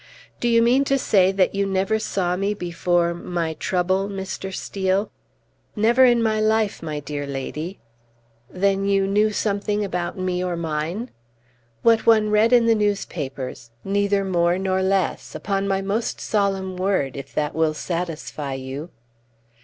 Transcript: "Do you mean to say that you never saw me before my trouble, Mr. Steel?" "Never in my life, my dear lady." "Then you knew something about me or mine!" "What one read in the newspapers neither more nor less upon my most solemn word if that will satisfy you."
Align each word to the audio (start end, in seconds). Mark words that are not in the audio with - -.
"Do 0.39 0.47
you 0.47 0.63
mean 0.63 0.83
to 0.85 0.97
say 0.97 1.31
that 1.31 1.53
you 1.53 1.63
never 1.67 1.99
saw 1.99 2.35
me 2.35 2.55
before 2.55 3.13
my 3.13 3.53
trouble, 3.53 4.09
Mr. 4.09 4.51
Steel?" 4.51 5.11
"Never 5.75 6.05
in 6.05 6.23
my 6.23 6.39
life, 6.41 6.81
my 6.81 6.99
dear 6.99 7.27
lady." 7.27 7.77
"Then 8.49 8.85
you 8.85 9.05
knew 9.05 9.29
something 9.31 9.85
about 9.85 10.17
me 10.17 10.43
or 10.43 10.55
mine!" 10.57 11.11
"What 11.83 12.07
one 12.07 12.31
read 12.31 12.51
in 12.51 12.65
the 12.65 12.73
newspapers 12.73 13.69
neither 13.83 14.25
more 14.25 14.57
nor 14.57 14.81
less 14.81 15.35
upon 15.35 15.67
my 15.67 15.83
most 15.83 16.19
solemn 16.19 16.77
word 16.77 17.15
if 17.15 17.35
that 17.35 17.53
will 17.53 17.75
satisfy 17.75 18.55
you." 18.55 18.89